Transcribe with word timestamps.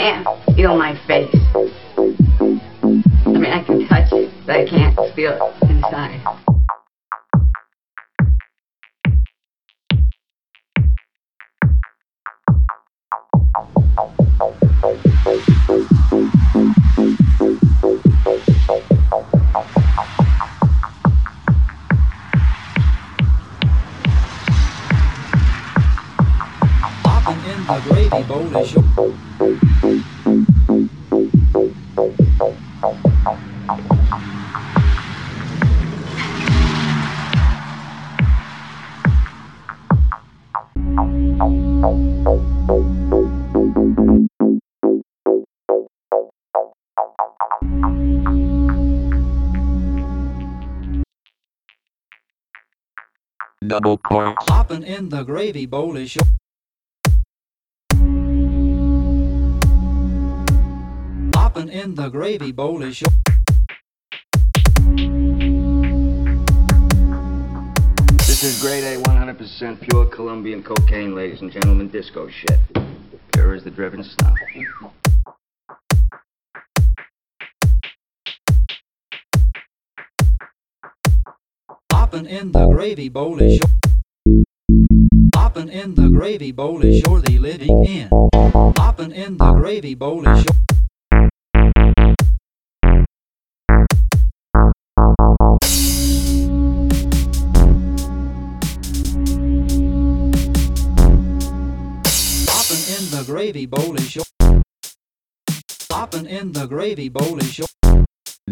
can't 0.00 0.26
feel 0.56 0.78
my 0.78 0.96
face. 1.06 1.28
I 1.54 1.66
mean, 3.26 3.44
I 3.44 3.62
can 3.62 3.86
touch 3.86 4.10
it, 4.12 4.32
but 4.46 4.56
I 4.56 4.64
can't 4.64 4.96
feel 5.14 5.32
it 5.32 5.70
inside. 5.70 6.22
I'm 26.82 26.94
popping 27.02 27.44
in 27.44 27.66
the 27.66 27.80
gravy 27.84 28.22
bowl 28.22 28.56
is 28.56 28.72
your 28.72 29.69
Double 53.66 53.98
points. 53.98 54.42
popping 54.46 54.82
in 54.84 55.10
the 55.10 55.22
gravy 55.22 55.66
bowl 55.66 55.94
is 55.94 56.16
your 56.16 56.24
Popping 61.30 61.68
in 61.68 61.94
the 61.94 62.08
gravy 62.08 62.52
bowl 62.52 62.82
is 62.82 63.02
your 63.02 63.10
This 68.16 68.42
is 68.42 68.62
grade 68.62 68.84
A, 68.84 68.96
100% 69.02 69.80
pure 69.82 70.06
Colombian 70.06 70.62
cocaine, 70.62 71.14
ladies 71.14 71.42
and 71.42 71.52
gentlemen, 71.52 71.88
disco 71.88 72.30
shit. 72.30 72.58
Pure 73.34 73.56
as 73.56 73.64
the 73.64 73.70
driven 73.70 74.02
snow. 74.02 74.32
Popping 82.10 82.26
in 82.26 82.50
the 82.50 82.66
gravy 82.66 83.08
bowl 83.08 83.40
is 83.40 83.60
your 83.60 83.70
Popping 85.32 85.68
in 85.68 85.94
the 85.94 86.08
gravy 86.08 86.50
bowl 86.50 86.84
is 86.84 87.00
your 87.02 87.20
the 87.20 87.38
living 87.38 87.84
in. 87.84 88.08
Popping 88.74 89.12
in 89.12 89.36
the 89.36 89.52
gravy 89.52 89.94
bowl 89.94 90.26
is 90.26 90.44
your 90.44 90.56
in 102.88 103.10
the 103.10 103.22
gravy 103.24 103.66
bowl 103.66 103.94
is 103.94 104.16
your 104.16 104.24
Popping 105.88 106.26
in 106.26 106.50
the 106.50 106.66
gravy 106.66 107.08
bowl 107.08 107.38
is 107.38 107.56
your 107.56 107.68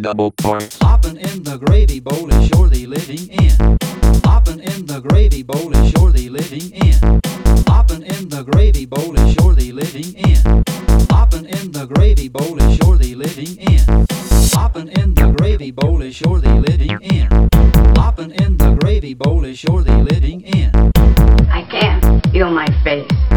Double 0.01 0.31
points. 0.31 0.79
Popping 1.09 1.25
in 1.25 1.42
the 1.42 1.56
gravy 1.56 2.01
bowl 2.01 2.31
is 2.31 2.48
surely 2.48 2.84
living 2.84 3.28
in. 3.31 3.78
Popping 4.20 4.61
in 4.61 4.84
the 4.84 5.01
gravy 5.01 5.42
bowl 5.42 5.75
is 5.75 5.91
the 5.95 6.28
living 6.28 6.70
in. 6.75 7.64
Popping 7.64 8.03
in 8.03 8.28
the 8.28 8.45
gravy 8.45 8.84
bowl 8.84 9.19
is 9.19 9.34
the 9.34 9.73
living 9.73 10.12
in. 10.17 10.64
Popping 11.09 11.47
in 11.47 11.73
the 11.73 11.86
gravy 11.86 12.29
bowl 12.29 12.61
is 12.61 12.79
the 12.79 13.14
living 13.14 13.56
in. 13.56 14.06
Popping 14.53 14.89
in 14.89 15.14
the 15.14 15.33
gravy 15.39 15.70
bowl 15.70 16.03
is 16.03 16.19
the 16.19 16.62
living 16.69 17.01
in. 17.01 17.48
Popping 17.95 18.33
in 18.33 18.59
the 18.59 18.77
gravy 18.79 19.14
bowl 19.14 19.46
is 19.46 19.63
the 19.63 20.07
living 20.11 20.42
in. 20.42 20.70
I 21.51 21.63
can't 21.70 22.23
feel 22.30 22.51
my 22.51 22.69
face. 22.85 23.27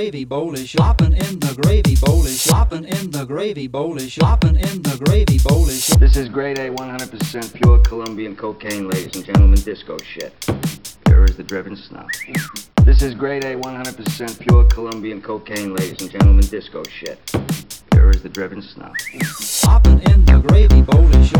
Gravy 0.00 0.24
bowl 0.24 0.54
is 0.54 0.72
your 0.72 0.96
in 1.02 1.38
the 1.40 1.58
gravy 1.60 1.94
bowl 1.96 2.24
is 2.24 2.46
your 2.46 2.66
in 2.72 3.10
the 3.10 3.22
gravy 3.26 3.66
bowl 3.66 3.98
is 3.98 4.16
your 4.16 4.38
in 4.44 4.80
the 4.80 4.98
gravy 5.04 5.38
bowl 5.44 5.68
is 5.68 5.88
This 5.98 6.16
is 6.16 6.26
grade 6.26 6.58
A, 6.58 6.70
100% 6.70 7.52
pure 7.52 7.78
Colombian 7.80 8.34
cocaine, 8.34 8.88
ladies 8.88 9.14
and 9.14 9.26
gentlemen, 9.26 9.60
disco 9.60 9.98
shit. 9.98 10.32
Pure 11.04 11.24
as 11.24 11.36
the 11.36 11.42
driven 11.42 11.76
snow. 11.76 12.06
This 12.82 13.02
is 13.02 13.14
grade 13.14 13.44
A, 13.44 13.56
100% 13.56 14.40
pure 14.40 14.64
Colombian 14.68 15.20
cocaine, 15.20 15.74
ladies 15.74 16.00
and 16.00 16.10
gentlemen, 16.10 16.46
disco 16.46 16.82
shit. 16.84 17.18
Pure 17.90 18.08
as 18.08 18.22
the 18.22 18.30
driven 18.30 18.62
snow. 18.62 18.90
popping 19.64 20.00
in 20.10 20.24
the 20.24 20.42
gravy 20.48 20.80
bowl 20.80 21.14
is 21.14 21.30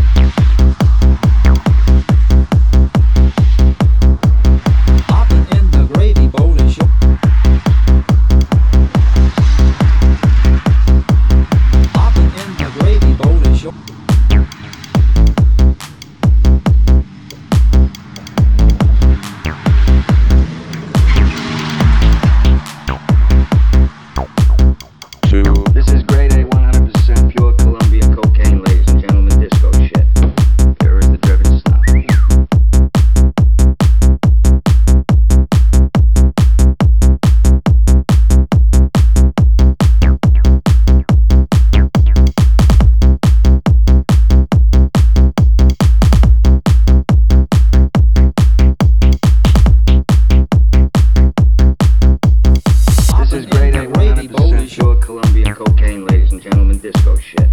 ladies 56.21 56.33
and 56.35 56.43
gentlemen, 56.43 56.79
disco 56.79 57.17
shit. 57.17 57.49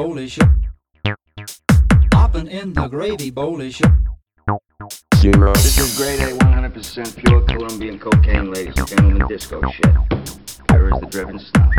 Gravy 0.00 0.08
bowl 0.08 0.18
is 0.18 0.36
your. 0.36 1.18
Popping 2.10 2.46
in 2.46 2.72
the 2.72 2.88
gravy 2.88 3.30
bowl 3.30 3.60
is. 3.60 3.80
Zero. 5.16 5.52
This 5.52 5.78
is 5.78 5.96
grade 5.98 6.20
A 6.20 6.32
100% 6.38 7.16
pure 7.16 7.42
Colombian 7.42 7.98
cocaine, 7.98 8.50
ladies 8.50 8.74
and 8.78 8.88
gentlemen, 8.88 9.28
disco 9.28 9.60
shit. 9.70 9.94
Here 10.70 10.88
is 10.88 11.00
the 11.00 11.06
driven 11.10 11.38
snuff. 11.38 11.74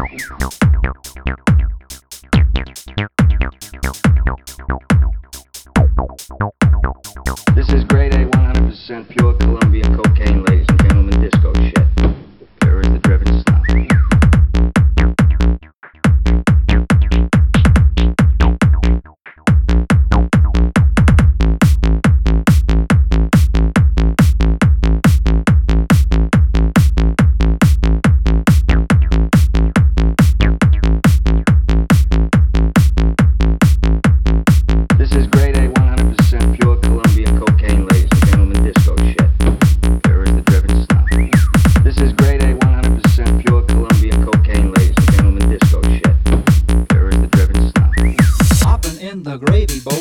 This 7.56 7.70
is 7.70 7.84
grade 7.86 8.14
A 8.14 8.26
100% 8.28 9.10
pure 9.10 9.34
Colombian 9.34 9.98
cocaine, 9.98 10.44
ladies 10.46 10.71
the 49.24 49.38
gravy 49.38 49.80
bowl 49.82 50.01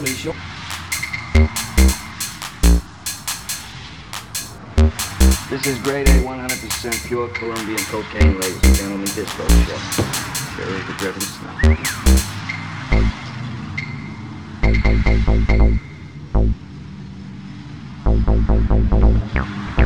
This 0.00 0.24
is 5.66 5.78
grade 5.82 6.08
A 6.08 6.12
100% 6.22 7.06
pure 7.06 7.28
Colombian 7.28 7.76
cocaine, 7.80 8.40
ladies 8.40 8.62
and 8.64 8.76
gentlemen, 8.76 9.04
disco 9.04 9.46
shit. 9.46 9.78
Here 10.56 10.68
is 10.74 10.86
the 10.86 10.94
driven 10.96 11.20
snuff. 11.20 11.58
I 19.76 19.79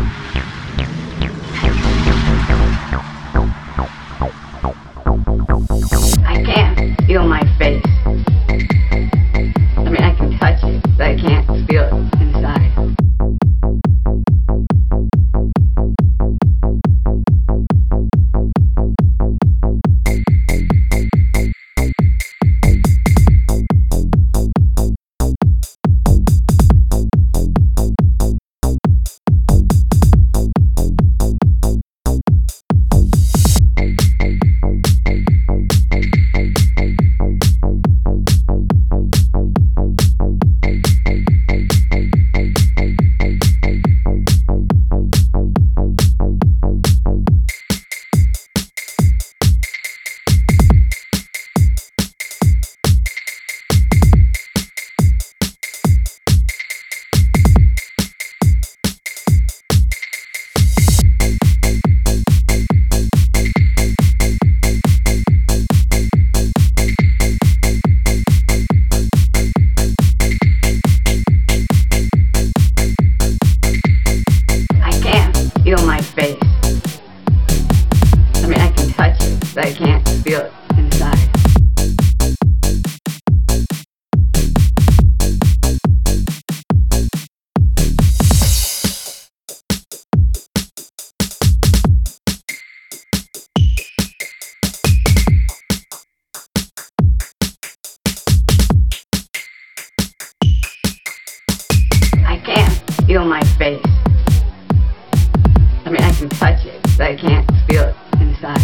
can't 107.25 107.51
feel 107.67 107.85
it 107.85 107.97
inside. 108.21 108.61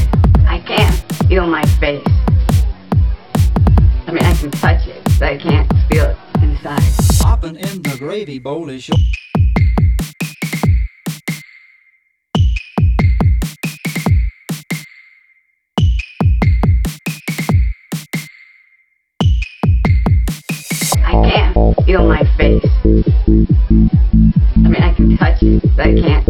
I 0.46 0.62
can't 0.66 0.94
feel 1.28 1.46
my 1.46 1.64
face. 1.80 2.04
I 4.06 4.12
mean, 4.12 4.22
I 4.22 4.34
can 4.34 4.50
touch 4.50 4.86
it, 4.86 5.02
but 5.18 5.28
I 5.28 5.38
can't 5.38 5.72
feel 5.88 6.04
it 6.04 6.16
inside. 6.42 6.82
Popping 7.20 7.56
in 7.56 7.80
the 7.82 7.96
gravy 7.98 8.38
bowl 8.38 8.68
is 8.68 8.86
your. 8.86 8.98
I 21.02 21.12
can't 21.30 21.86
feel 21.86 22.06
my 22.06 22.24
face. 22.36 22.64
I 24.54 24.68
mean, 24.68 24.82
I 24.82 24.92
can 24.92 25.16
touch 25.16 25.42
it, 25.42 25.62
but 25.76 25.86
I 25.86 25.94
can't 25.94 26.24
feel 26.26 26.29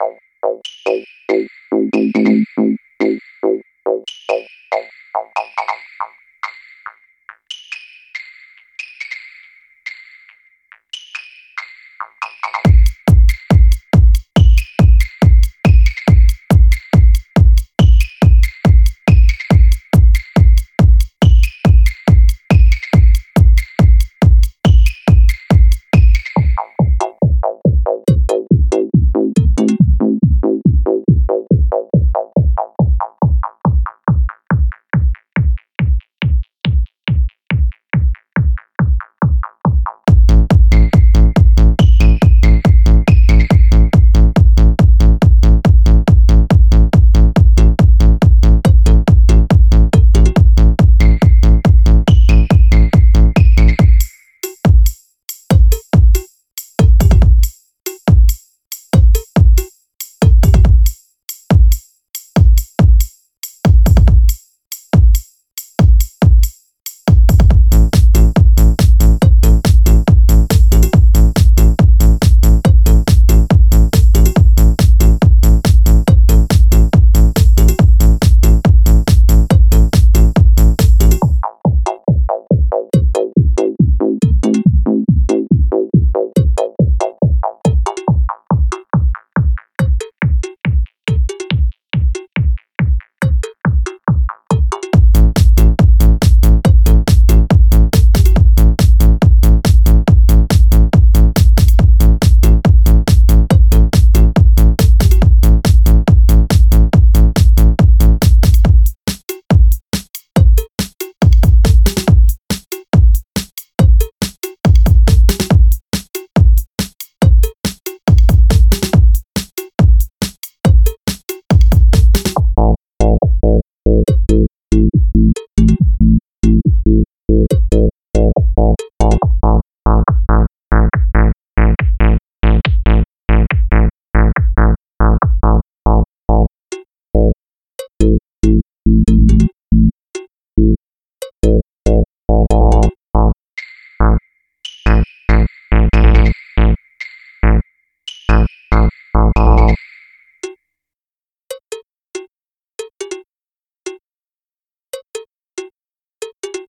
Thank 0.00 1.04
you. 2.16 2.39